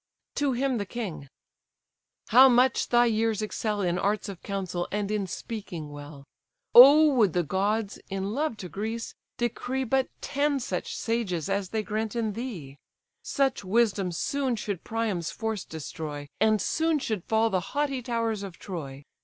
[0.33, 1.27] To him the king:
[2.29, 6.25] "How much thy years excel In arts of counsel, and in speaking well!
[6.73, 11.83] O would the gods, in love to Greece, decree But ten such sages as they
[11.83, 12.79] grant in thee;
[13.21, 18.57] Such wisdom soon should Priam's force destroy, And soon should fall the haughty towers of
[18.57, 19.03] Troy!